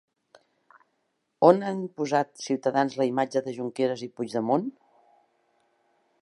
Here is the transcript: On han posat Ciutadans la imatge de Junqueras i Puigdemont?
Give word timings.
On 1.49 1.59
han 1.67 1.83
posat 2.01 2.31
Ciutadans 2.45 2.97
la 3.03 3.07
imatge 3.11 3.45
de 3.49 3.55
Junqueras 3.59 4.03
i 4.09 4.11
Puigdemont? 4.17 4.67